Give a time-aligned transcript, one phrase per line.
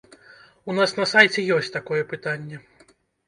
[0.71, 2.57] У нас на сайце ёсць такое пытанне.